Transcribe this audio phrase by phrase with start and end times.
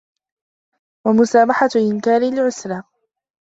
[1.05, 2.83] وَمُسَامَحَةُ إنْكَارٍ لِعُسْرَةٍ